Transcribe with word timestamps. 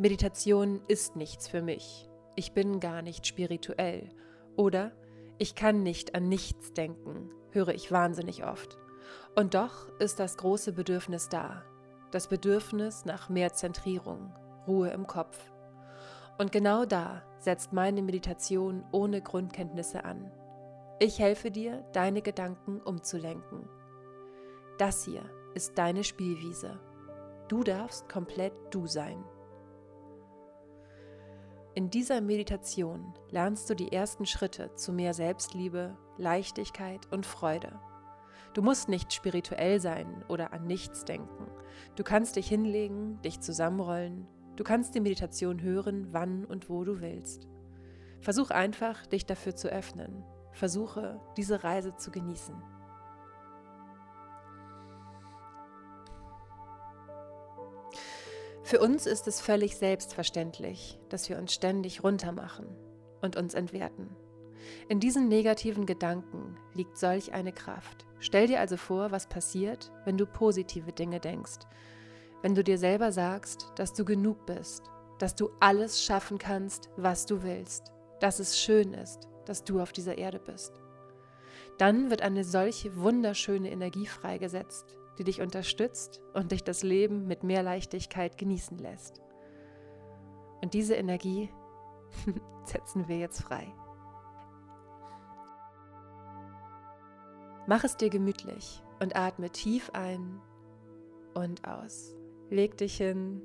Meditation 0.00 0.80
ist 0.86 1.16
nichts 1.16 1.48
für 1.48 1.60
mich. 1.60 2.08
Ich 2.36 2.52
bin 2.52 2.78
gar 2.78 3.02
nicht 3.02 3.26
spirituell. 3.26 4.08
Oder 4.56 4.92
ich 5.38 5.56
kann 5.56 5.82
nicht 5.82 6.14
an 6.14 6.28
nichts 6.28 6.72
denken, 6.72 7.30
höre 7.50 7.70
ich 7.70 7.90
wahnsinnig 7.90 8.44
oft. 8.44 8.78
Und 9.34 9.54
doch 9.54 9.88
ist 9.98 10.20
das 10.20 10.36
große 10.36 10.72
Bedürfnis 10.72 11.28
da. 11.28 11.64
Das 12.12 12.28
Bedürfnis 12.28 13.06
nach 13.06 13.28
mehr 13.28 13.54
Zentrierung, 13.54 14.32
Ruhe 14.68 14.90
im 14.90 15.08
Kopf. 15.08 15.36
Und 16.38 16.52
genau 16.52 16.84
da 16.84 17.24
setzt 17.40 17.72
meine 17.72 18.00
Meditation 18.00 18.84
ohne 18.92 19.20
Grundkenntnisse 19.20 20.04
an. 20.04 20.30
Ich 21.00 21.18
helfe 21.18 21.50
dir, 21.50 21.84
deine 21.92 22.22
Gedanken 22.22 22.80
umzulenken. 22.80 23.68
Das 24.78 25.04
hier 25.04 25.24
ist 25.54 25.76
deine 25.76 26.04
Spielwiese. 26.04 26.78
Du 27.48 27.64
darfst 27.64 28.08
komplett 28.08 28.52
du 28.70 28.86
sein. 28.86 29.24
In 31.78 31.90
dieser 31.90 32.20
Meditation 32.20 33.14
lernst 33.30 33.70
du 33.70 33.74
die 33.74 33.92
ersten 33.92 34.26
Schritte 34.26 34.74
zu 34.74 34.92
mehr 34.92 35.14
Selbstliebe, 35.14 35.96
Leichtigkeit 36.16 37.06
und 37.12 37.24
Freude. 37.24 37.78
Du 38.52 38.62
musst 38.62 38.88
nicht 38.88 39.12
spirituell 39.12 39.80
sein 39.80 40.24
oder 40.26 40.52
an 40.52 40.66
nichts 40.66 41.04
denken. 41.04 41.46
Du 41.94 42.02
kannst 42.02 42.34
dich 42.34 42.48
hinlegen, 42.48 43.22
dich 43.22 43.38
zusammenrollen. 43.38 44.26
Du 44.56 44.64
kannst 44.64 44.96
die 44.96 45.00
Meditation 45.00 45.62
hören, 45.62 46.08
wann 46.10 46.44
und 46.44 46.68
wo 46.68 46.82
du 46.82 47.00
willst. 47.00 47.46
Versuch 48.22 48.50
einfach, 48.50 49.06
dich 49.06 49.24
dafür 49.24 49.54
zu 49.54 49.68
öffnen. 49.68 50.24
Versuche, 50.50 51.20
diese 51.36 51.62
Reise 51.62 51.94
zu 51.94 52.10
genießen. 52.10 52.56
Für 58.68 58.80
uns 58.80 59.06
ist 59.06 59.26
es 59.26 59.40
völlig 59.40 59.78
selbstverständlich, 59.78 60.98
dass 61.08 61.30
wir 61.30 61.38
uns 61.38 61.54
ständig 61.54 62.04
runtermachen 62.04 62.66
und 63.22 63.34
uns 63.34 63.54
entwerten. 63.54 64.14
In 64.90 65.00
diesen 65.00 65.26
negativen 65.26 65.86
Gedanken 65.86 66.54
liegt 66.74 66.98
solch 66.98 67.32
eine 67.32 67.52
Kraft. 67.52 68.04
Stell 68.18 68.46
dir 68.46 68.60
also 68.60 68.76
vor, 68.76 69.10
was 69.10 69.26
passiert, 69.26 69.90
wenn 70.04 70.18
du 70.18 70.26
positive 70.26 70.92
Dinge 70.92 71.18
denkst, 71.18 71.60
wenn 72.42 72.54
du 72.54 72.62
dir 72.62 72.76
selber 72.76 73.10
sagst, 73.10 73.72
dass 73.76 73.94
du 73.94 74.04
genug 74.04 74.44
bist, 74.44 74.82
dass 75.18 75.34
du 75.34 75.48
alles 75.60 76.04
schaffen 76.04 76.36
kannst, 76.36 76.90
was 76.98 77.24
du 77.24 77.42
willst, 77.42 77.90
dass 78.20 78.38
es 78.38 78.60
schön 78.60 78.92
ist, 78.92 79.28
dass 79.46 79.64
du 79.64 79.80
auf 79.80 79.92
dieser 79.92 80.18
Erde 80.18 80.40
bist. 80.40 80.74
Dann 81.78 82.10
wird 82.10 82.20
eine 82.20 82.44
solche 82.44 82.94
wunderschöne 82.98 83.70
Energie 83.70 84.04
freigesetzt, 84.04 84.97
die 85.18 85.24
dich 85.24 85.40
unterstützt 85.40 86.22
und 86.34 86.52
dich 86.52 86.64
das 86.64 86.82
Leben 86.82 87.26
mit 87.26 87.42
mehr 87.42 87.62
Leichtigkeit 87.62 88.38
genießen 88.38 88.78
lässt. 88.78 89.20
Und 90.62 90.74
diese 90.74 90.94
Energie 90.94 91.50
setzen 92.64 93.08
wir 93.08 93.18
jetzt 93.18 93.42
frei. 93.42 93.66
Mach 97.66 97.84
es 97.84 97.96
dir 97.96 98.08
gemütlich 98.08 98.82
und 99.00 99.14
atme 99.14 99.50
tief 99.50 99.90
ein 99.92 100.40
und 101.34 101.68
aus. 101.68 102.14
Leg 102.48 102.78
dich 102.78 102.96
hin, 102.96 103.42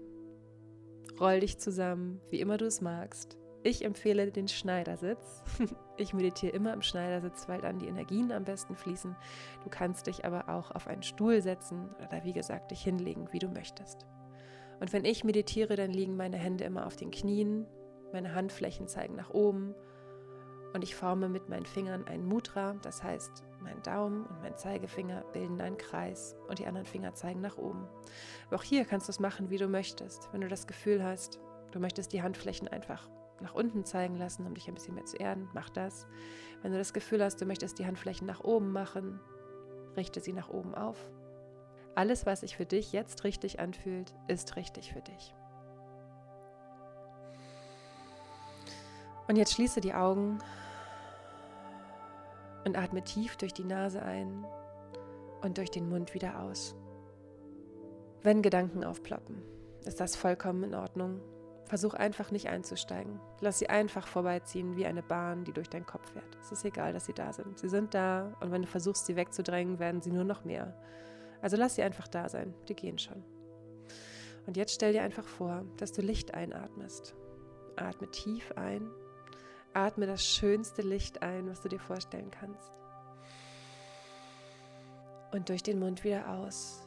roll 1.20 1.42
dich 1.42 1.58
zusammen, 1.58 2.22
wie 2.30 2.40
immer 2.40 2.58
du 2.58 2.66
es 2.66 2.80
magst. 2.80 3.38
Ich 3.66 3.86
empfehle 3.86 4.30
den 4.32 4.48
Schneidersitz. 4.48 5.44
Ich 5.96 6.12
meditiere 6.12 6.54
immer 6.54 6.74
im 6.74 6.82
Schneidersitz, 6.82 7.48
weil 7.48 7.62
dann 7.62 7.78
die 7.78 7.88
Energien 7.88 8.32
am 8.32 8.46
besten 8.46 8.76
fließen. 8.76 9.16
Du 9.64 9.70
kannst 9.70 10.08
dich 10.08 10.26
aber 10.26 10.50
auch 10.50 10.72
auf 10.72 10.88
einen 10.88 11.04
Stuhl 11.04 11.40
setzen 11.40 11.88
oder 12.00 12.24
wie 12.24 12.34
gesagt 12.34 12.72
dich 12.72 12.82
hinlegen, 12.82 13.32
wie 13.32 13.38
du 13.38 13.48
möchtest. 13.48 14.08
Und 14.80 14.92
wenn 14.92 15.06
ich 15.06 15.24
meditiere, 15.24 15.76
dann 15.76 15.92
liegen 15.92 16.18
meine 16.18 16.38
Hände 16.38 16.64
immer 16.64 16.88
auf 16.88 16.96
den 16.96 17.12
Knien, 17.12 17.68
meine 18.12 18.34
Handflächen 18.34 18.88
zeigen 18.88 19.16
nach 19.16 19.30
oben 19.30 19.76
und 20.74 20.84
ich 20.84 20.96
forme 20.96 21.30
mit 21.30 21.48
meinen 21.48 21.68
Fingern 21.68 22.08
ein 22.08 22.26
Mudra, 22.26 22.74
das 22.82 23.04
heißt, 23.04 23.44
mein 23.62 23.82
Daumen 23.84 24.26
und 24.26 24.42
mein 24.42 24.58
Zeigefinger 24.58 25.24
bilden 25.32 25.62
einen 25.62 25.78
Kreis 25.78 26.36
und 26.50 26.58
die 26.58 26.66
anderen 26.66 26.88
Finger 26.88 27.14
zeigen 27.14 27.42
nach 27.42 27.60
oben. 27.60 27.88
Aber 28.48 28.58
auch 28.58 28.64
hier 28.64 28.84
kannst 28.84 29.08
du 29.08 29.12
es 29.12 29.20
machen, 29.20 29.52
wie 29.52 29.58
du 29.58 29.68
möchtest. 29.68 30.28
Wenn 30.34 30.42
du 30.42 30.48
das 30.48 30.66
Gefühl 30.66 31.04
hast, 31.04 31.40
du 31.72 31.80
möchtest 31.80 32.12
die 32.14 32.24
Handflächen 32.24 32.68
einfach 32.68 33.08
nach 33.42 33.54
unten 33.54 33.86
zeigen 33.86 34.18
lassen, 34.18 34.46
um 34.46 34.54
dich 34.54 34.68
ein 34.68 34.74
bisschen 34.74 34.96
mehr 34.96 35.06
zu 35.06 35.18
erden, 35.18 35.50
mach 35.54 35.70
das. 35.70 36.08
Wenn 36.62 36.72
du 36.72 36.78
das 36.78 36.94
Gefühl 36.94 37.24
hast, 37.24 37.42
du 37.42 37.46
möchtest 37.46 37.80
die 37.80 37.86
Handflächen 37.86 38.28
nach 38.28 38.42
oben 38.42 38.72
machen, 38.72 39.20
richte 39.98 40.20
sie 40.20 40.34
nach 40.34 40.50
oben 40.50 40.74
auf. 40.76 40.98
Alles, 41.96 42.26
was 42.26 42.42
sich 42.42 42.56
für 42.56 42.66
dich 42.66 42.92
jetzt 42.92 43.24
richtig 43.24 43.60
anfühlt, 43.60 44.14
ist 44.28 44.56
richtig 44.56 44.94
für 44.94 45.02
dich. 45.02 45.36
Und 49.28 49.36
jetzt 49.36 49.54
schließe 49.54 49.80
die 49.80 49.94
Augen 49.94 50.40
und 52.66 52.78
atme 52.78 53.04
tief 53.04 53.38
durch 53.38 53.54
die 53.54 53.64
Nase 53.64 54.02
ein 54.02 54.46
und 55.42 55.58
durch 55.58 55.72
den 55.72 55.90
Mund 55.90 56.14
wieder 56.14 56.40
aus. 56.42 56.76
Wenn 58.22 58.42
Gedanken 58.42 58.84
aufploppen, 58.84 59.42
ist 59.86 60.00
das 60.00 60.16
vollkommen 60.16 60.64
in 60.64 60.76
Ordnung. 60.76 61.20
Versuch 61.74 61.96
einfach 61.96 62.30
nicht 62.30 62.50
einzusteigen. 62.50 63.20
Lass 63.42 63.58
sie 63.58 63.68
einfach 63.68 64.06
vorbeiziehen 64.06 64.76
wie 64.76 64.86
eine 64.86 65.02
Bahn, 65.02 65.44
die 65.44 65.54
durch 65.54 65.72
deinen 65.72 65.88
Kopf 65.88 66.12
fährt. 66.12 66.38
Es 66.40 66.52
ist 66.52 66.64
egal, 66.66 66.94
dass 66.94 67.08
sie 67.08 67.14
da 67.14 67.34
sind. 67.34 67.58
Sie 67.58 67.68
sind 67.68 67.96
da 67.96 68.32
und 68.42 68.52
wenn 68.52 68.62
du 68.62 68.68
versuchst, 68.68 69.08
sie 69.08 69.16
wegzudrängen, 69.16 69.80
werden 69.80 70.00
sie 70.00 70.12
nur 70.12 70.24
noch 70.24 70.46
mehr. 70.46 70.80
Also 71.42 71.58
lass 71.58 71.74
sie 71.74 71.82
einfach 71.82 72.08
da 72.08 72.30
sein. 72.30 72.54
Die 72.68 72.76
gehen 72.76 73.00
schon. 73.00 73.24
Und 74.46 74.56
jetzt 74.56 74.76
stell 74.76 74.94
dir 74.94 75.02
einfach 75.02 75.26
vor, 75.26 75.66
dass 75.78 75.92
du 75.92 76.04
Licht 76.04 76.36
einatmest. 76.36 77.16
Atme 77.76 78.08
tief 78.12 78.52
ein. 78.52 78.88
Atme 79.74 80.06
das 80.06 80.24
schönste 80.24 80.84
Licht 80.84 81.24
ein, 81.24 81.50
was 81.50 81.62
du 81.62 81.70
dir 81.70 81.80
vorstellen 81.80 82.30
kannst. 82.30 82.72
Und 85.32 85.50
durch 85.50 85.64
den 85.64 85.80
Mund 85.80 86.04
wieder 86.04 86.30
aus. 86.30 86.83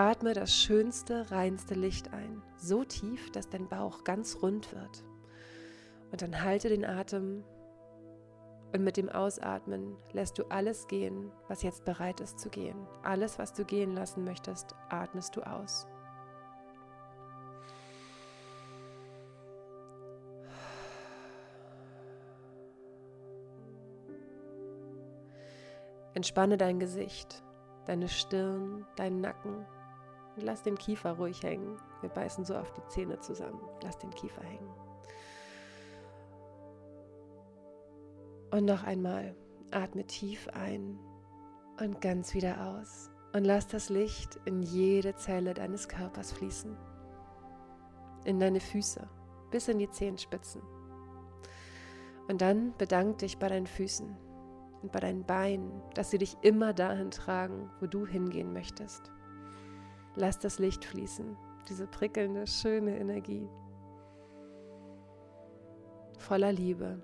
Atme 0.00 0.32
das 0.32 0.56
schönste, 0.56 1.30
reinste 1.30 1.74
Licht 1.74 2.14
ein, 2.14 2.40
so 2.56 2.84
tief, 2.84 3.30
dass 3.32 3.50
dein 3.50 3.68
Bauch 3.68 4.02
ganz 4.02 4.38
rund 4.40 4.72
wird. 4.72 5.04
Und 6.10 6.22
dann 6.22 6.42
halte 6.42 6.70
den 6.70 6.86
Atem 6.86 7.44
und 8.72 8.82
mit 8.82 8.96
dem 8.96 9.10
Ausatmen 9.10 9.98
lässt 10.12 10.38
du 10.38 10.44
alles 10.44 10.88
gehen, 10.88 11.30
was 11.48 11.62
jetzt 11.62 11.84
bereit 11.84 12.20
ist 12.20 12.38
zu 12.40 12.48
gehen. 12.48 12.78
Alles, 13.02 13.38
was 13.38 13.52
du 13.52 13.62
gehen 13.66 13.94
lassen 13.94 14.24
möchtest, 14.24 14.74
atmest 14.88 15.36
du 15.36 15.42
aus. 15.42 15.86
Entspanne 26.14 26.56
dein 26.56 26.78
Gesicht, 26.80 27.42
deine 27.84 28.08
Stirn, 28.08 28.86
deinen 28.96 29.20
Nacken 29.20 29.66
und 30.40 30.46
lass 30.46 30.62
den 30.62 30.78
Kiefer 30.78 31.12
ruhig 31.12 31.42
hängen. 31.42 31.76
Wir 32.00 32.08
beißen 32.08 32.44
so 32.46 32.56
oft 32.56 32.74
die 32.76 32.86
Zähne 32.88 33.20
zusammen. 33.20 33.60
Lass 33.82 33.98
den 33.98 34.10
Kiefer 34.10 34.42
hängen. 34.42 34.70
Und 38.50 38.64
noch 38.64 38.82
einmal, 38.82 39.36
atme 39.70 40.04
tief 40.06 40.48
ein 40.48 40.98
und 41.78 42.00
ganz 42.00 42.34
wieder 42.34 42.74
aus. 42.74 43.10
Und 43.32 43.44
lass 43.44 43.68
das 43.68 43.90
Licht 43.90 44.40
in 44.46 44.62
jede 44.62 45.14
Zelle 45.14 45.54
deines 45.54 45.88
Körpers 45.88 46.32
fließen. 46.32 46.76
In 48.24 48.40
deine 48.40 48.60
Füße, 48.60 49.06
bis 49.50 49.68
in 49.68 49.78
die 49.78 49.90
Zehenspitzen. 49.90 50.62
Und 52.28 52.40
dann 52.40 52.74
bedank 52.78 53.18
dich 53.18 53.38
bei 53.38 53.48
deinen 53.48 53.66
Füßen 53.66 54.16
und 54.82 54.90
bei 54.90 55.00
deinen 55.00 55.24
Beinen, 55.24 55.82
dass 55.94 56.10
sie 56.10 56.18
dich 56.18 56.36
immer 56.40 56.72
dahin 56.72 57.10
tragen, 57.10 57.70
wo 57.78 57.86
du 57.86 58.06
hingehen 58.06 58.52
möchtest. 58.52 59.12
Lass 60.16 60.38
das 60.38 60.58
Licht 60.58 60.84
fließen, 60.84 61.36
diese 61.68 61.86
prickelnde, 61.86 62.46
schöne 62.46 62.98
Energie. 62.98 63.48
Voller 66.18 66.52
Liebe. 66.52 67.02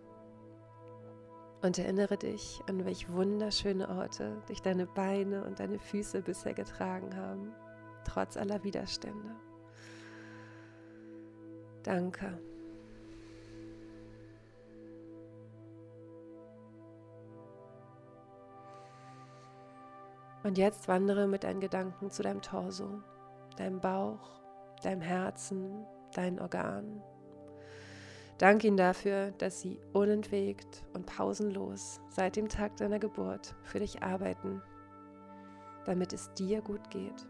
Und 1.62 1.78
erinnere 1.78 2.16
dich, 2.16 2.60
an 2.68 2.84
welch 2.84 3.10
wunderschöne 3.10 3.88
Orte 3.88 4.42
dich 4.48 4.60
deine 4.60 4.86
Beine 4.86 5.44
und 5.44 5.58
deine 5.58 5.78
Füße 5.78 6.22
bisher 6.22 6.54
getragen 6.54 7.16
haben, 7.16 7.52
trotz 8.04 8.36
aller 8.36 8.62
Widerstände. 8.62 9.34
Danke. 11.82 12.38
Und 20.46 20.58
jetzt 20.58 20.86
wandere 20.86 21.26
mit 21.26 21.42
deinen 21.42 21.58
Gedanken 21.58 22.08
zu 22.08 22.22
deinem 22.22 22.40
Torso, 22.40 23.02
deinem 23.56 23.80
Bauch, 23.80 24.40
deinem 24.80 25.00
Herzen, 25.00 25.84
deinen 26.14 26.38
Organen. 26.38 27.02
Dank 28.38 28.62
ihnen 28.62 28.76
dafür, 28.76 29.32
dass 29.38 29.60
sie 29.60 29.80
unentwegt 29.92 30.84
und 30.94 31.04
pausenlos 31.04 32.00
seit 32.10 32.36
dem 32.36 32.48
Tag 32.48 32.76
deiner 32.76 33.00
Geburt 33.00 33.56
für 33.64 33.80
dich 33.80 34.04
arbeiten. 34.04 34.62
damit 35.84 36.12
es 36.12 36.32
dir 36.34 36.62
gut 36.62 36.90
geht. 36.90 37.26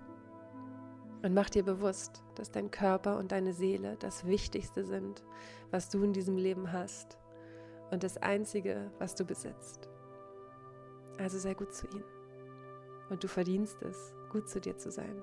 Und 1.23 1.35
mach 1.35 1.51
dir 1.51 1.63
bewusst, 1.63 2.23
dass 2.37 2.51
dein 2.51 2.71
Körper 2.71 3.19
und 3.19 3.33
deine 3.33 3.53
Seele 3.53 3.97
das 3.99 4.27
Wichtigste 4.27 4.85
sind, 4.85 5.25
was 5.71 5.91
du 5.91 6.03
in 6.03 6.15
diesem 6.15 6.39
Leben 6.39 6.73
hast 6.73 7.19
und 7.91 8.03
das 8.03 8.17
Einzige, 8.17 8.91
was 8.99 9.15
du 9.15 9.27
besitzt. 9.27 9.91
Also 11.19 11.39
sei 11.39 11.53
gut 11.53 11.75
zu 11.75 11.87
ihnen. 11.89 12.16
Und 13.09 13.23
du 13.23 13.29
verdienst 13.29 13.83
es, 13.83 14.15
gut 14.31 14.49
zu 14.49 14.61
dir 14.61 14.77
zu 14.77 14.91
sein. 14.91 15.23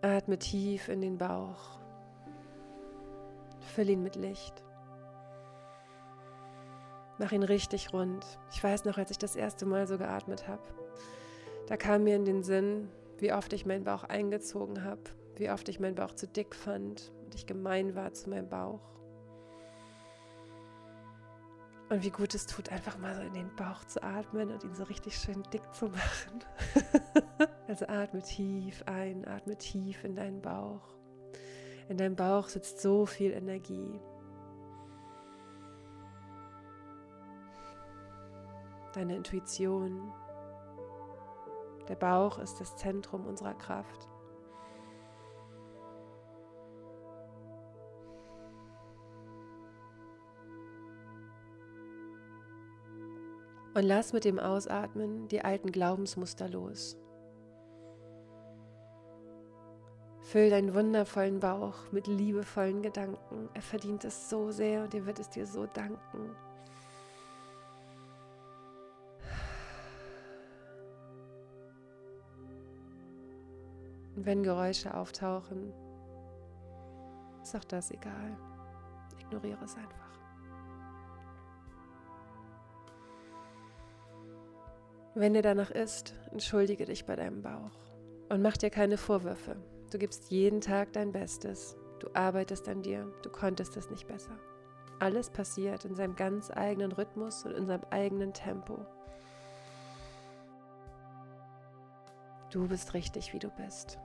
Atme 0.00 0.38
tief 0.38 0.88
in 0.88 1.00
den 1.00 1.18
Bauch. 1.18 1.78
Füll 3.74 3.90
ihn 3.90 4.02
mit 4.02 4.14
Licht. 4.14 4.62
Mach 7.18 7.32
ihn 7.32 7.42
richtig 7.42 7.92
rund. 7.92 8.24
Ich 8.52 8.62
weiß 8.62 8.84
noch, 8.84 8.96
als 8.96 9.10
ich 9.10 9.18
das 9.18 9.34
erste 9.34 9.66
Mal 9.66 9.88
so 9.88 9.98
geatmet 9.98 10.46
habe, 10.46 10.62
da 11.66 11.76
kam 11.76 12.04
mir 12.04 12.14
in 12.14 12.24
den 12.24 12.44
Sinn, 12.44 12.88
wie 13.18 13.32
oft 13.32 13.52
ich 13.52 13.66
meinen 13.66 13.84
Bauch 13.84 14.04
eingezogen 14.04 14.84
habe, 14.84 15.02
wie 15.34 15.50
oft 15.50 15.68
ich 15.68 15.80
meinen 15.80 15.96
Bauch 15.96 16.14
zu 16.14 16.28
dick 16.28 16.54
fand 16.54 17.12
und 17.24 17.34
ich 17.34 17.46
gemein 17.46 17.96
war 17.96 18.12
zu 18.12 18.30
meinem 18.30 18.48
Bauch. 18.48 18.97
Und 21.90 22.04
wie 22.04 22.10
gut 22.10 22.34
es 22.34 22.46
tut, 22.46 22.70
einfach 22.70 22.98
mal 22.98 23.14
so 23.14 23.22
in 23.22 23.32
den 23.32 23.54
Bauch 23.56 23.82
zu 23.84 24.02
atmen 24.02 24.50
und 24.50 24.62
ihn 24.62 24.74
so 24.74 24.84
richtig 24.84 25.16
schön 25.16 25.42
dick 25.52 25.62
zu 25.74 25.86
machen. 25.86 26.44
also 27.66 27.86
atme 27.86 28.22
tief 28.22 28.82
ein, 28.86 29.26
atme 29.26 29.56
tief 29.56 30.04
in 30.04 30.14
deinen 30.14 30.42
Bauch. 30.42 30.82
In 31.88 31.96
deinem 31.96 32.14
Bauch 32.14 32.48
sitzt 32.48 32.80
so 32.80 33.06
viel 33.06 33.32
Energie. 33.32 33.98
Deine 38.92 39.16
Intuition. 39.16 40.12
Der 41.88 41.96
Bauch 41.96 42.38
ist 42.38 42.60
das 42.60 42.76
Zentrum 42.76 43.24
unserer 43.26 43.54
Kraft. 43.54 44.08
Und 53.78 53.84
lass 53.84 54.12
mit 54.12 54.24
dem 54.24 54.40
Ausatmen 54.40 55.28
die 55.28 55.44
alten 55.44 55.70
Glaubensmuster 55.70 56.48
los. 56.48 56.96
Füll 60.22 60.50
deinen 60.50 60.74
wundervollen 60.74 61.38
Bauch 61.38 61.76
mit 61.92 62.08
liebevollen 62.08 62.82
Gedanken. 62.82 63.48
Er 63.54 63.62
verdient 63.62 64.04
es 64.04 64.28
so 64.28 64.50
sehr 64.50 64.82
und 64.82 64.94
er 64.94 65.06
wird 65.06 65.20
es 65.20 65.30
dir 65.30 65.46
so 65.46 65.66
danken. 65.66 66.34
Und 74.16 74.26
wenn 74.26 74.42
Geräusche 74.42 74.92
auftauchen, 74.92 75.72
ist 77.44 77.54
auch 77.54 77.62
das 77.62 77.92
egal. 77.92 78.36
Ignoriere 79.20 79.64
es 79.64 79.76
einfach. 79.76 80.07
Wenn 85.18 85.34
dir 85.34 85.42
danach 85.42 85.72
ist, 85.72 86.14
entschuldige 86.30 86.84
dich 86.84 87.04
bei 87.04 87.16
deinem 87.16 87.42
Bauch 87.42 87.72
und 88.28 88.40
mach 88.40 88.56
dir 88.56 88.70
keine 88.70 88.96
Vorwürfe. 88.96 89.56
Du 89.90 89.98
gibst 89.98 90.30
jeden 90.30 90.60
Tag 90.60 90.92
dein 90.92 91.10
Bestes. 91.10 91.76
Du 91.98 92.06
arbeitest 92.14 92.68
an 92.68 92.82
dir. 92.82 93.12
Du 93.24 93.28
konntest 93.28 93.76
es 93.76 93.90
nicht 93.90 94.06
besser. 94.06 94.38
Alles 95.00 95.28
passiert 95.28 95.84
in 95.84 95.96
seinem 95.96 96.14
ganz 96.14 96.52
eigenen 96.52 96.92
Rhythmus 96.92 97.44
und 97.44 97.50
in 97.50 97.66
seinem 97.66 97.82
eigenen 97.90 98.32
Tempo. 98.32 98.78
Du 102.52 102.68
bist 102.68 102.94
richtig, 102.94 103.32
wie 103.32 103.40
du 103.40 103.50
bist. 103.50 103.98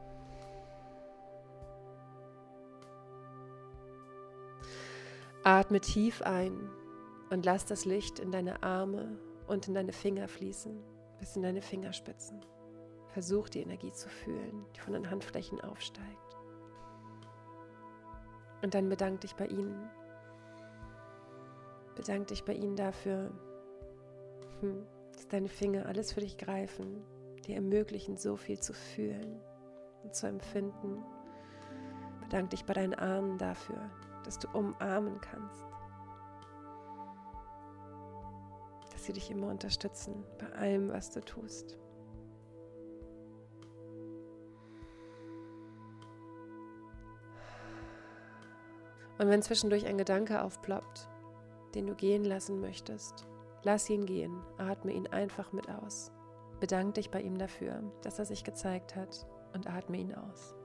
Atme 5.44 5.80
tief 5.80 6.24
ein 6.24 6.71
und 7.30 7.45
lass 7.45 7.68
das 7.68 7.86
Licht 7.86 8.18
in 8.18 8.31
deine 8.31 8.63
Arme 8.63 9.19
und 9.45 9.68
in 9.68 9.75
deine 9.75 9.94
Finger 9.94 10.27
fließen 10.27 10.93
bis 11.23 11.37
in 11.37 11.43
deine 11.43 11.61
Fingerspitzen. 11.61 12.41
Versuch 13.07 13.47
die 13.47 13.61
Energie 13.61 13.93
zu 13.93 14.09
fühlen, 14.09 14.65
die 14.75 14.81
von 14.81 14.91
den 14.91 15.09
Handflächen 15.09 15.61
aufsteigt. 15.61 16.37
Und 18.61 18.73
dann 18.73 18.89
bedank 18.89 19.21
dich 19.21 19.33
bei 19.35 19.45
ihnen. 19.47 19.89
Bedank 21.95 22.27
dich 22.27 22.43
bei 22.43 22.51
ihnen 22.51 22.75
dafür, 22.75 23.31
hm, 24.59 24.85
dass 25.13 25.29
deine 25.29 25.47
Finger 25.47 25.85
alles 25.85 26.11
für 26.11 26.19
dich 26.19 26.35
greifen, 26.35 27.05
dir 27.47 27.55
ermöglichen, 27.55 28.17
so 28.17 28.35
viel 28.35 28.59
zu 28.59 28.73
fühlen 28.73 29.39
und 30.03 30.13
zu 30.13 30.27
empfinden. 30.27 31.05
Bedank 32.19 32.49
dich 32.49 32.65
bei 32.65 32.73
deinen 32.73 32.95
Armen 32.95 33.37
dafür, 33.37 33.89
dass 34.25 34.39
du 34.39 34.49
umarmen 34.49 35.21
kannst. 35.21 35.72
Sie 39.03 39.13
dich 39.13 39.29
immer 39.29 39.50
unterstützen 39.50 40.23
bei 40.39 40.51
allem, 40.57 40.89
was 40.89 41.11
du 41.11 41.21
tust. 41.21 41.77
Und 49.19 49.29
wenn 49.29 49.41
zwischendurch 49.41 49.85
ein 49.85 49.97
Gedanke 49.97 50.41
aufploppt, 50.41 51.07
den 51.75 51.88
du 51.88 51.95
gehen 51.95 52.23
lassen 52.23 52.59
möchtest, 52.59 53.25
lass 53.63 53.89
ihn 53.89 54.05
gehen, 54.05 54.41
atme 54.57 54.91
ihn 54.91 55.07
einfach 55.07 55.51
mit 55.51 55.69
aus. 55.69 56.11
Bedank 56.59 56.95
dich 56.95 57.11
bei 57.11 57.21
ihm 57.21 57.38
dafür, 57.38 57.83
dass 58.01 58.19
er 58.19 58.25
sich 58.25 58.44
gezeigt 58.44 58.95
hat 58.95 59.27
und 59.53 59.69
atme 59.69 59.97
ihn 59.97 60.15
aus. 60.15 60.56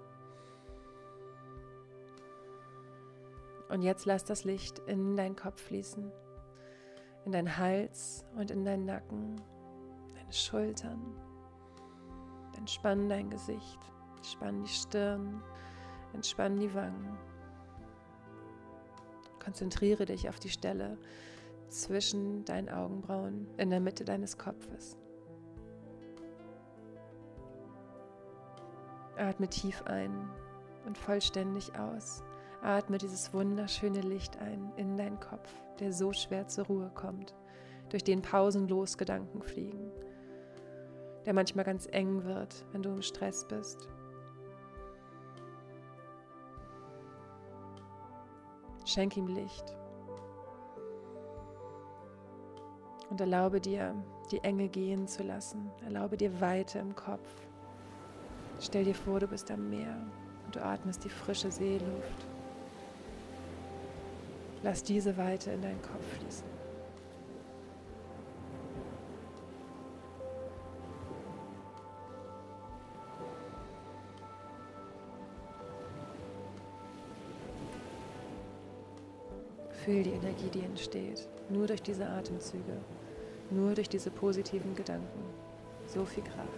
Und 3.69 3.83
jetzt 3.83 4.07
lass 4.07 4.25
das 4.25 4.45
Licht 4.45 4.79
in 4.87 5.17
deinen 5.17 5.37
Kopf 5.37 5.61
fließen 5.61 6.11
in 7.29 7.33
deinen 7.33 7.59
Hals 7.59 8.25
und 8.37 8.51
in 8.51 8.65
deinen 8.65 8.87
Nacken, 8.87 9.37
deine 10.15 10.33
Schultern. 10.33 11.15
Entspann 12.57 13.07
dein 13.11 13.29
Gesicht, 13.29 13.79
entspann 14.17 14.63
die 14.63 14.71
Stirn, 14.71 15.43
entspann 16.15 16.59
die 16.59 16.73
Wangen. 16.73 17.19
Konzentriere 19.45 20.07
dich 20.07 20.31
auf 20.31 20.41
die 20.41 20.49
Stelle 20.49 20.97
zwischen 21.69 22.47
deinen 22.47 22.71
Augenbrauen 22.71 23.47
in 23.59 23.69
der 23.69 23.81
Mitte 23.81 24.07
deines 24.07 24.39
Kopfes. 24.39 24.97
Atme 29.19 29.49
tief 29.51 29.83
ein 29.83 30.31
und 30.87 30.97
vollständig 30.97 31.79
aus. 31.79 32.25
Atme 32.63 32.99
dieses 32.99 33.33
wunderschöne 33.33 34.01
Licht 34.01 34.39
ein 34.39 34.73
in 34.77 34.97
deinen 34.97 35.21
Kopf, 35.21 35.49
der 35.79 35.93
so 35.93 36.13
schwer 36.13 36.49
zur 36.49 36.67
Ruhe 36.67 36.91
kommt, 36.95 37.35
durch 37.89 38.05
den 38.05 38.23
pausenlos 38.23 38.99
Gedanken 38.99 39.43
fliegen, 39.43 39.91
der 41.25 41.35
manchmal 41.35 41.65
ganz 41.65 41.89
eng 41.91 42.25
wird, 42.25 42.65
wenn 42.73 42.83
du 42.83 42.91
im 42.91 43.03
Stress 43.03 43.47
bist. 43.47 43.89
Schenk 48.85 49.17
ihm 49.17 49.27
Licht 49.29 49.77
und 53.11 53.21
erlaube 53.21 53.61
dir, 53.61 53.95
die 54.31 54.43
Enge 54.45 54.69
gehen 54.69 55.07
zu 55.07 55.23
lassen. 55.23 55.71
Erlaube 55.85 56.17
dir 56.17 56.41
Weite 56.41 56.79
im 56.79 56.95
Kopf. 56.95 57.29
Stell 58.61 58.85
dir 58.85 58.95
vor, 58.95 59.21
du 59.21 59.27
bist 59.27 59.51
am 59.51 59.71
Meer 59.71 59.97
und 60.45 60.57
du 60.57 60.65
atmest 60.65 61.05
die 61.05 61.11
frische 61.11 61.51
Seeluft. 61.51 62.28
Lass 64.63 64.83
diese 64.83 65.17
Weite 65.17 65.53
in 65.53 65.63
deinen 65.63 65.81
Kopf 65.83 66.05
fließen. 66.19 66.59
Fühl 79.85 80.03
die 80.03 80.11
Energie, 80.11 80.51
die 80.53 80.65
entsteht, 80.65 81.29
nur 81.49 81.67
durch 81.67 81.81
diese 81.81 82.07
Atemzüge, 82.07 82.77
nur 83.51 83.75
durch 83.75 83.89
diese 83.89 84.11
positiven 84.11 84.75
Gedanken. 84.75 85.23
So 85.87 86.05
viel 86.05 86.25
Kraft, 86.25 86.49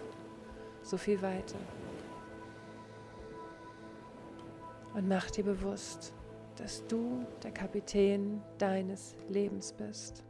so 0.83 0.97
viel 0.97 1.21
Weite. 1.23 1.55
Und 4.95 5.07
mach 5.07 5.31
dir 5.31 5.45
bewusst, 5.45 6.13
dass 6.61 6.87
du 6.89 7.25
der 7.43 7.53
Kapitän 7.53 8.43
deines 8.59 9.17
Lebens 9.29 9.73
bist. 9.73 10.25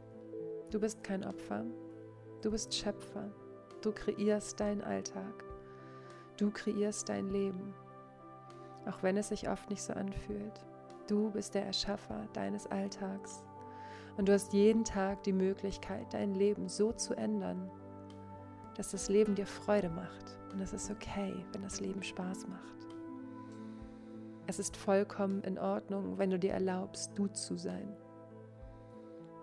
Du 0.69 0.79
bist 0.79 1.03
kein 1.03 1.25
Opfer, 1.25 1.65
du 2.41 2.51
bist 2.51 2.73
Schöpfer, 2.73 3.29
du 3.81 3.91
kreierst 3.91 4.57
deinen 4.57 4.81
Alltag, 4.81 5.43
du 6.37 6.49
kreierst 6.49 7.09
dein 7.09 7.29
Leben, 7.29 7.73
auch 8.85 9.03
wenn 9.03 9.17
es 9.17 9.27
sich 9.27 9.49
oft 9.49 9.69
nicht 9.69 9.83
so 9.83 9.91
anfühlt. 9.93 10.65
Du 11.07 11.31
bist 11.31 11.53
der 11.53 11.65
Erschaffer 11.65 12.25
deines 12.31 12.65
Alltags 12.67 13.43
und 14.15 14.29
du 14.29 14.33
hast 14.33 14.53
jeden 14.53 14.85
Tag 14.85 15.23
die 15.23 15.33
Möglichkeit, 15.33 16.13
dein 16.13 16.33
Leben 16.33 16.69
so 16.69 16.93
zu 16.93 17.13
ändern, 17.13 17.69
dass 18.77 18.91
das 18.91 19.09
Leben 19.09 19.35
dir 19.35 19.47
Freude 19.47 19.89
macht 19.89 20.39
und 20.53 20.61
es 20.61 20.71
ist 20.71 20.89
okay, 20.89 21.33
wenn 21.51 21.63
das 21.63 21.81
Leben 21.81 22.01
Spaß 22.01 22.47
macht. 22.47 22.80
Es 24.51 24.59
ist 24.59 24.75
vollkommen 24.75 25.41
in 25.43 25.57
Ordnung, 25.57 26.17
wenn 26.17 26.29
du 26.29 26.37
dir 26.37 26.51
erlaubst, 26.51 27.17
du 27.17 27.27
zu 27.27 27.55
sein, 27.55 27.95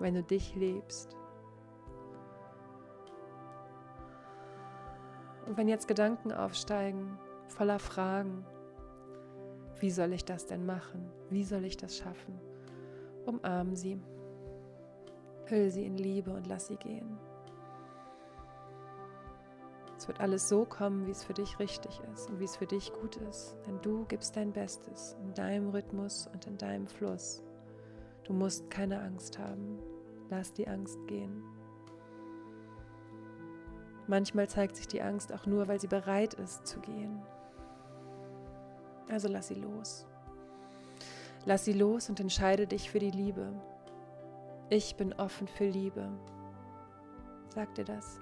wenn 0.00 0.12
du 0.12 0.22
dich 0.22 0.54
lebst. 0.54 1.16
Und 5.46 5.56
wenn 5.56 5.66
jetzt 5.66 5.88
Gedanken 5.88 6.30
aufsteigen, 6.30 7.18
voller 7.46 7.78
Fragen, 7.78 8.44
wie 9.80 9.90
soll 9.90 10.12
ich 10.12 10.26
das 10.26 10.44
denn 10.44 10.66
machen? 10.66 11.10
Wie 11.30 11.42
soll 11.42 11.64
ich 11.64 11.78
das 11.78 11.96
schaffen? 11.96 12.38
Umarm 13.24 13.74
sie, 13.74 13.98
hüll 15.46 15.70
sie 15.70 15.86
in 15.86 15.96
Liebe 15.96 16.32
und 16.32 16.46
lass 16.46 16.66
sie 16.66 16.76
gehen. 16.76 17.18
Es 19.98 20.06
wird 20.06 20.20
alles 20.20 20.48
so 20.48 20.64
kommen, 20.64 21.08
wie 21.08 21.10
es 21.10 21.24
für 21.24 21.34
dich 21.34 21.58
richtig 21.58 22.00
ist 22.14 22.30
und 22.30 22.38
wie 22.38 22.44
es 22.44 22.56
für 22.56 22.66
dich 22.66 22.92
gut 22.92 23.16
ist. 23.16 23.56
Denn 23.66 23.82
du 23.82 24.04
gibst 24.04 24.36
dein 24.36 24.52
Bestes 24.52 25.16
in 25.24 25.34
deinem 25.34 25.70
Rhythmus 25.70 26.28
und 26.32 26.46
in 26.46 26.56
deinem 26.56 26.86
Fluss. 26.86 27.42
Du 28.22 28.32
musst 28.32 28.70
keine 28.70 29.02
Angst 29.02 29.40
haben. 29.40 29.80
Lass 30.30 30.52
die 30.52 30.68
Angst 30.68 31.04
gehen. 31.08 31.42
Manchmal 34.06 34.48
zeigt 34.48 34.76
sich 34.76 34.86
die 34.86 35.02
Angst 35.02 35.32
auch 35.32 35.46
nur, 35.46 35.66
weil 35.66 35.80
sie 35.80 35.88
bereit 35.88 36.34
ist 36.34 36.64
zu 36.64 36.78
gehen. 36.78 37.20
Also 39.10 39.26
lass 39.26 39.48
sie 39.48 39.54
los. 39.54 40.06
Lass 41.44 41.64
sie 41.64 41.72
los 41.72 42.08
und 42.08 42.20
entscheide 42.20 42.68
dich 42.68 42.88
für 42.88 43.00
die 43.00 43.10
Liebe. 43.10 43.52
Ich 44.70 44.94
bin 44.94 45.12
offen 45.14 45.48
für 45.48 45.68
Liebe. 45.68 46.08
Sag 47.52 47.74
dir 47.74 47.84
das. 47.84 48.20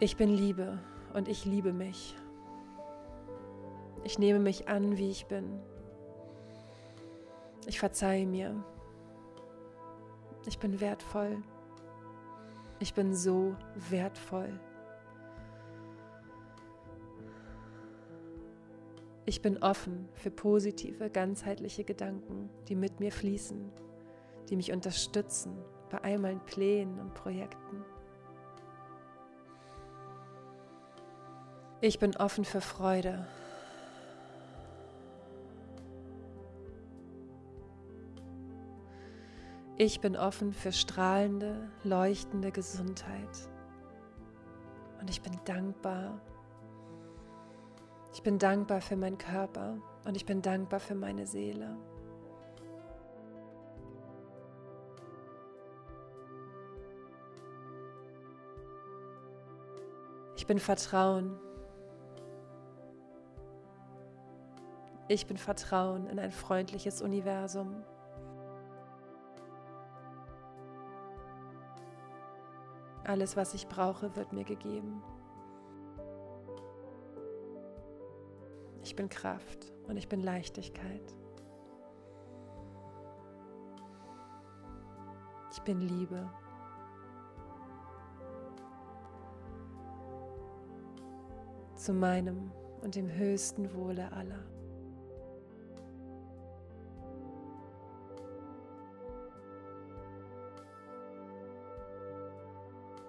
Ich 0.00 0.16
bin 0.18 0.28
Liebe 0.28 0.78
und 1.14 1.28
ich 1.28 1.44
liebe 1.44 1.72
mich. 1.72 2.16
Ich 4.04 4.18
nehme 4.18 4.38
mich 4.38 4.68
an, 4.68 4.96
wie 4.96 5.10
ich 5.10 5.26
bin. 5.26 5.60
Ich 7.66 7.78
verzeihe 7.78 8.26
mir. 8.26 8.54
Ich 10.46 10.58
bin 10.58 10.80
wertvoll. 10.80 11.42
Ich 12.78 12.94
bin 12.94 13.14
so 13.14 13.54
wertvoll. 13.90 14.58
Ich 19.26 19.42
bin 19.42 19.62
offen 19.62 20.08
für 20.14 20.30
positive, 20.30 21.10
ganzheitliche 21.10 21.84
Gedanken, 21.84 22.48
die 22.68 22.74
mit 22.74 22.98
mir 22.98 23.12
fließen, 23.12 23.70
die 24.48 24.56
mich 24.56 24.72
unterstützen 24.72 25.58
bei 25.90 25.98
all 25.98 26.18
meinen 26.18 26.40
Plänen 26.46 26.98
und 26.98 27.12
Projekten. 27.12 27.84
Ich 31.80 32.00
bin 32.00 32.16
offen 32.16 32.44
für 32.44 32.60
Freude. 32.60 33.24
Ich 39.76 40.00
bin 40.00 40.16
offen 40.16 40.52
für 40.52 40.72
strahlende, 40.72 41.70
leuchtende 41.84 42.50
Gesundheit. 42.50 43.48
Und 45.00 45.08
ich 45.08 45.22
bin 45.22 45.38
dankbar. 45.44 46.20
Ich 48.12 48.24
bin 48.24 48.40
dankbar 48.40 48.80
für 48.80 48.96
meinen 48.96 49.18
Körper 49.18 49.78
und 50.04 50.16
ich 50.16 50.26
bin 50.26 50.42
dankbar 50.42 50.80
für 50.80 50.96
meine 50.96 51.28
Seele. 51.28 51.76
Ich 60.34 60.44
bin 60.44 60.58
Vertrauen. 60.58 61.38
Ich 65.10 65.26
bin 65.26 65.38
Vertrauen 65.38 66.06
in 66.06 66.18
ein 66.18 66.30
freundliches 66.30 67.00
Universum. 67.00 67.82
Alles, 73.04 73.34
was 73.34 73.54
ich 73.54 73.68
brauche, 73.68 74.14
wird 74.16 74.34
mir 74.34 74.44
gegeben. 74.44 75.02
Ich 78.82 78.94
bin 78.94 79.08
Kraft 79.08 79.72
und 79.86 79.96
ich 79.96 80.10
bin 80.10 80.20
Leichtigkeit. 80.20 81.14
Ich 85.52 85.62
bin 85.62 85.80
Liebe. 85.80 86.30
Zu 91.76 91.94
meinem 91.94 92.52
und 92.82 92.94
dem 92.94 93.10
höchsten 93.10 93.72
Wohle 93.74 94.12
aller. 94.12 94.57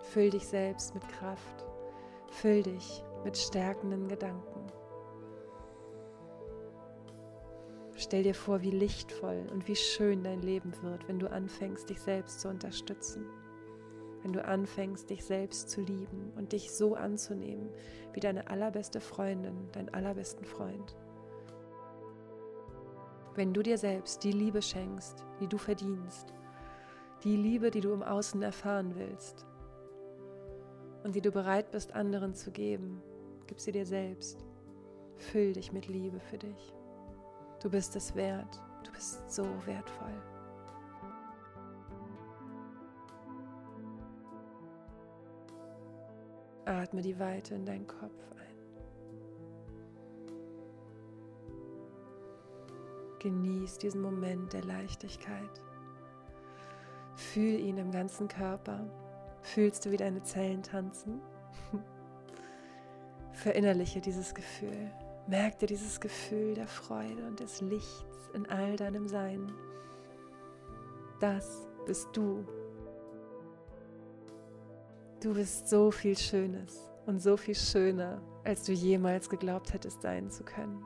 Füll 0.09 0.31
dich 0.31 0.47
selbst 0.47 0.95
mit 0.95 1.07
Kraft. 1.07 1.65
Füll 2.29 2.63
dich 2.63 3.03
mit 3.23 3.37
stärkenden 3.37 4.07
Gedanken. 4.07 4.65
Stell 7.95 8.23
dir 8.23 8.33
vor, 8.33 8.61
wie 8.63 8.71
lichtvoll 8.71 9.45
und 9.51 9.67
wie 9.67 9.75
schön 9.75 10.23
dein 10.23 10.41
Leben 10.41 10.73
wird, 10.81 11.07
wenn 11.07 11.19
du 11.19 11.29
anfängst, 11.29 11.91
dich 11.91 12.01
selbst 12.01 12.39
zu 12.39 12.49
unterstützen. 12.49 13.23
Wenn 14.23 14.33
du 14.33 14.43
anfängst, 14.43 15.11
dich 15.11 15.23
selbst 15.23 15.69
zu 15.69 15.81
lieben 15.81 16.33
und 16.35 16.53
dich 16.53 16.71
so 16.71 16.95
anzunehmen 16.95 17.69
wie 18.13 18.19
deine 18.19 18.49
allerbeste 18.49 19.01
Freundin, 19.01 19.69
dein 19.73 19.93
allerbesten 19.93 20.45
Freund. 20.45 20.95
Wenn 23.35 23.53
du 23.53 23.61
dir 23.61 23.77
selbst 23.77 24.23
die 24.23 24.31
Liebe 24.31 24.63
schenkst, 24.63 25.23
die 25.39 25.47
du 25.47 25.59
verdienst, 25.59 26.33
die 27.23 27.35
Liebe, 27.35 27.69
die 27.69 27.81
du 27.81 27.93
im 27.93 28.01
Außen 28.01 28.41
erfahren 28.41 28.95
willst, 28.95 29.45
und 31.03 31.15
die 31.15 31.21
du 31.21 31.31
bereit 31.31 31.71
bist, 31.71 31.93
anderen 31.93 32.33
zu 32.33 32.51
geben, 32.51 33.01
gib 33.47 33.59
sie 33.59 33.71
dir 33.71 33.85
selbst. 33.85 34.45
Füll 35.17 35.53
dich 35.53 35.71
mit 35.71 35.87
Liebe 35.87 36.19
für 36.19 36.37
dich. 36.37 36.73
Du 37.61 37.69
bist 37.69 37.95
es 37.95 38.15
wert. 38.15 38.61
Du 38.83 38.91
bist 38.91 39.29
so 39.29 39.43
wertvoll. 39.65 40.21
Atme 46.65 47.01
die 47.01 47.19
Weite 47.19 47.55
in 47.55 47.65
deinen 47.65 47.87
Kopf 47.87 48.31
ein. 48.37 48.55
Genieß 53.19 53.79
diesen 53.79 54.01
Moment 54.01 54.53
der 54.53 54.63
Leichtigkeit. 54.63 55.61
Fühl 57.15 57.59
ihn 57.59 57.77
im 57.77 57.91
ganzen 57.91 58.27
Körper. 58.27 58.89
Fühlst 59.41 59.85
du, 59.85 59.91
wie 59.91 59.97
deine 59.97 60.21
Zellen 60.23 60.63
tanzen? 60.63 61.21
Verinnerliche 63.33 64.01
dieses 64.01 64.33
Gefühl. 64.33 64.91
Merk 65.27 65.59
dir 65.59 65.67
dieses 65.67 65.99
Gefühl 65.99 66.55
der 66.55 66.67
Freude 66.67 67.25
und 67.27 67.39
des 67.39 67.61
Lichts 67.61 68.29
in 68.33 68.45
all 68.47 68.75
deinem 68.75 69.07
Sein. 69.07 69.51
Das 71.19 71.67
bist 71.85 72.09
du. 72.13 72.45
Du 75.21 75.33
bist 75.33 75.67
so 75.67 75.91
viel 75.91 76.17
Schönes 76.17 76.89
und 77.05 77.21
so 77.21 77.37
viel 77.37 77.55
schöner, 77.55 78.21
als 78.43 78.63
du 78.63 78.71
jemals 78.71 79.29
geglaubt 79.29 79.73
hättest 79.73 80.01
sein 80.01 80.29
zu 80.29 80.43
können. 80.43 80.83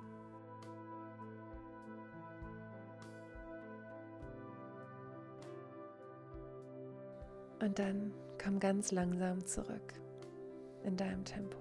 Und 7.62 7.80
dann 7.80 8.14
komm 8.44 8.60
ganz 8.60 8.92
langsam 8.92 9.46
zurück 9.46 9.94
in 10.84 10.98
deinem 10.98 11.24
Tempo. 11.24 11.58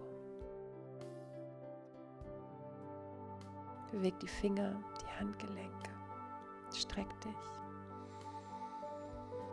Beweg 3.93 4.19
die 4.21 4.29
Finger, 4.29 4.83
die 5.01 5.21
Handgelenke. 5.21 5.91
Streck 6.75 7.09
dich. 7.21 7.37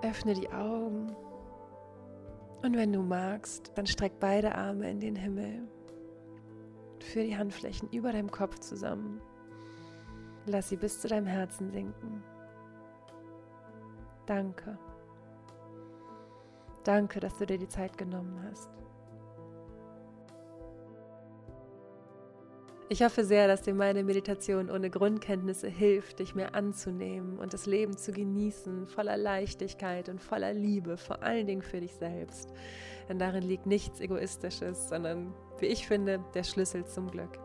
Öffne 0.02 0.34
die 0.34 0.50
Augen. 0.50 1.16
Und 2.64 2.76
wenn 2.76 2.94
du 2.94 3.02
magst, 3.02 3.72
dann 3.76 3.86
streck 3.86 4.14
beide 4.20 4.56
Arme 4.56 4.90
in 4.90 5.00
den 5.00 5.16
Himmel. 5.16 5.68
Führ 7.00 7.24
die 7.24 7.38
Handflächen 7.38 7.90
über 7.90 8.12
deinem 8.12 8.32
Kopf 8.32 8.60
zusammen. 8.60 9.22
Lass 10.46 10.70
sie 10.70 10.78
bis 10.78 11.00
zu 11.02 11.08
deinem 11.08 11.28
Herzen 11.28 11.70
sinken. 11.70 12.24
Danke. 14.26 14.78
Danke, 16.84 17.20
dass 17.20 17.38
du 17.38 17.46
dir 17.46 17.58
die 17.58 17.68
Zeit 17.68 17.98
genommen 17.98 18.44
hast. 18.50 18.70
Ich 22.92 23.04
hoffe 23.04 23.24
sehr, 23.24 23.48
dass 23.48 23.62
dir 23.62 23.76
meine 23.76 24.04
Meditation 24.04 24.72
ohne 24.72 24.90
Grundkenntnisse 24.90 25.68
hilft, 25.68 26.18
dich 26.18 26.34
mehr 26.34 26.56
anzunehmen 26.56 27.38
und 27.38 27.54
das 27.54 27.68
Leben 27.68 27.96
zu 27.96 28.12
genießen, 28.12 28.88
voller 28.88 29.16
Leichtigkeit 29.16 30.10
und 30.10 30.20
voller 30.20 30.54
Liebe, 30.54 30.98
vor 30.98 31.22
allen 31.22 31.46
Dingen 31.46 31.62
für 31.62 31.82
dich 31.82 31.94
selbst. 31.94 32.52
Denn 33.08 33.20
darin 33.20 33.44
liegt 33.44 33.68
nichts 33.68 34.00
Egoistisches, 34.00 34.90
sondern, 34.90 35.36
wie 35.60 35.68
ich 35.68 35.88
finde, 35.88 36.24
der 36.34 36.44
Schlüssel 36.44 36.84
zum 36.86 37.12
Glück. 37.12 37.38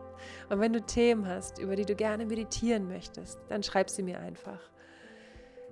Und 0.49 0.59
wenn 0.61 0.73
du 0.73 0.81
Themen 0.81 1.27
hast, 1.27 1.59
über 1.59 1.75
die 1.75 1.85
du 1.85 1.93
gerne 1.93 2.25
meditieren 2.25 2.87
möchtest, 2.87 3.39
dann 3.47 3.61
schreib 3.61 3.91
sie 3.91 4.01
mir 4.01 4.19
einfach. 4.19 4.59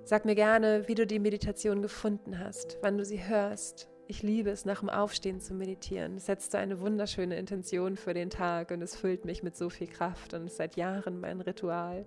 Sag 0.06 0.26
mir 0.26 0.34
gerne, 0.34 0.86
wie 0.86 0.94
du 0.94 1.06
die 1.06 1.18
Meditation 1.18 1.80
gefunden 1.80 2.38
hast, 2.38 2.76
wann 2.82 2.98
du 2.98 3.06
sie 3.06 3.26
hörst. 3.26 3.88
Ich 4.06 4.22
liebe 4.22 4.50
es, 4.50 4.66
nach 4.66 4.80
dem 4.80 4.90
Aufstehen 4.90 5.40
zu 5.40 5.54
meditieren. 5.54 6.16
Es 6.16 6.26
setzt 6.26 6.52
so 6.52 6.58
eine 6.58 6.78
wunderschöne 6.78 7.38
Intention 7.38 7.96
für 7.96 8.12
den 8.12 8.28
Tag 8.28 8.70
und 8.70 8.82
es 8.82 8.94
füllt 8.94 9.24
mich 9.24 9.42
mit 9.42 9.56
so 9.56 9.70
viel 9.70 9.86
Kraft 9.86 10.34
und 10.34 10.44
ist 10.44 10.58
seit 10.58 10.76
Jahren 10.76 11.20
mein 11.20 11.40
Ritual. 11.40 12.04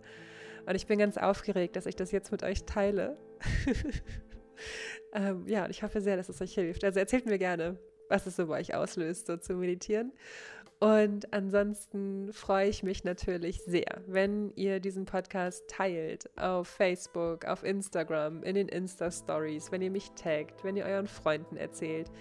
Und 0.68 0.76
ich 0.76 0.86
bin 0.86 1.00
ganz 1.00 1.18
aufgeregt, 1.18 1.76
dass 1.76 1.88
ich 1.88 1.96
das 1.96 2.12
jetzt 2.12 2.32
mit 2.32 2.44
euch 2.44 2.66
teile. 2.66 3.18
ähm, 5.14 5.48
ja, 5.48 5.66
und 5.66 5.72
ich 5.72 5.82
hoffe 5.82 6.00
sehr, 6.00 6.18
dass 6.18 6.30
es 6.30 6.40
euch 6.40 6.54
hilft. 6.54 6.84
Also 6.84 7.00
erzählt 7.00 7.26
mir 7.26 7.40
gerne, 7.40 7.80
was 8.10 8.28
es 8.28 8.36
so 8.36 8.46
bei 8.46 8.60
euch 8.60 8.76
auslöst, 8.76 9.26
so 9.26 9.38
zu 9.38 9.56
meditieren. 9.56 10.12
Und 10.80 11.34
ansonsten 11.34 12.32
freue 12.34 12.70
ich 12.70 12.84
mich 12.84 13.04
natürlich 13.04 13.64
sehr, 13.64 14.02
wenn 14.06 14.52
ihr 14.56 14.80
diesen 14.80 15.06
Podcast 15.06 15.68
teilt 15.68 16.30
auf 16.38 16.68
Facebook, 16.68 17.46
auf 17.46 17.64
Instagram, 17.64 18.44
in 18.44 18.54
den 18.54 18.68
Insta-Stories, 18.68 19.72
wenn 19.72 19.82
ihr 19.82 19.90
mich 19.90 20.12
taggt, 20.12 20.64
wenn 20.64 20.78
ihr 20.78 20.86
euren 20.86 21.08
Freunden 21.08 21.58
erzählt, 21.58 22.12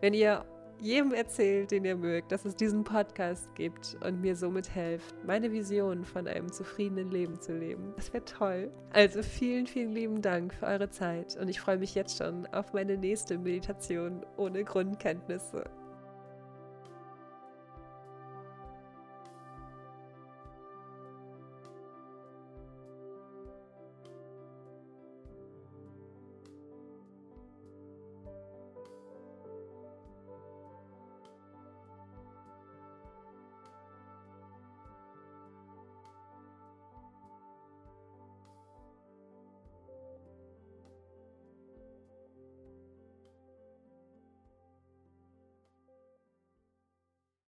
wenn 0.00 0.14
ihr 0.14 0.46
jedem 0.80 1.12
erzählt, 1.12 1.70
den 1.70 1.84
ihr 1.84 1.96
mögt, 1.96 2.32
dass 2.32 2.44
es 2.44 2.56
diesen 2.56 2.84
Podcast 2.84 3.54
gibt 3.54 3.96
und 4.04 4.20
mir 4.20 4.36
somit 4.36 4.74
helft, 4.74 5.14
meine 5.24 5.52
Vision 5.52 6.04
von 6.04 6.26
einem 6.26 6.52
zufriedenen 6.52 7.10
Leben 7.10 7.40
zu 7.40 7.56
leben. 7.56 7.92
Das 7.96 8.12
wäre 8.12 8.24
toll. 8.24 8.70
Also 8.92 9.22
vielen, 9.22 9.66
vielen 9.66 9.92
lieben 9.92 10.22
Dank 10.22 10.54
für 10.54 10.66
eure 10.66 10.90
Zeit 10.90 11.36
und 11.36 11.48
ich 11.48 11.60
freue 11.60 11.78
mich 11.78 11.94
jetzt 11.94 12.18
schon 12.18 12.46
auf 12.46 12.72
meine 12.72 12.96
nächste 12.96 13.38
Meditation 13.38 14.24
ohne 14.36 14.64
Grundkenntnisse. 14.64 15.64